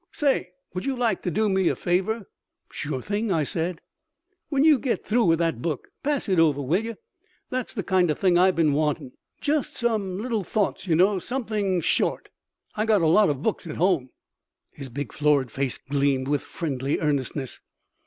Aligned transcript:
"Say, 0.11 0.49
would 0.73 0.83
you 0.83 0.95
like 0.95 1.21
to 1.21 1.29
do 1.29 1.47
me 1.47 1.67
a 1.69 1.75
favor?" 1.75 2.25
"Sure 2.71 3.03
thing," 3.03 3.31
I 3.31 3.43
said. 3.43 3.81
"When 4.49 4.63
you 4.63 4.79
get 4.79 5.05
through 5.05 5.25
with 5.25 5.37
that 5.37 5.61
book, 5.61 5.89
pass 6.01 6.27
it 6.27 6.39
over, 6.39 6.59
will 6.59 6.83
you? 6.83 6.95
That's 7.51 7.71
the 7.75 7.83
kind 7.83 8.09
of 8.09 8.17
thing 8.17 8.35
I've 8.35 8.55
been 8.55 8.73
wanting. 8.73 9.11
Just 9.41 9.75
some 9.75 10.17
little 10.19 10.43
thoughts, 10.43 10.87
you 10.87 10.95
know, 10.95 11.19
something 11.19 11.81
short. 11.81 12.29
I've 12.73 12.87
got 12.87 13.03
a 13.03 13.07
lot 13.07 13.29
of 13.29 13.43
books 13.43 13.67
at 13.67 13.75
home." 13.75 14.09
His 14.71 14.89
big 14.89 15.13
florid 15.13 15.51
face 15.51 15.77
gleamed 15.77 16.27
with 16.29 16.41
friendly 16.41 16.99
earnestness. 16.99 17.61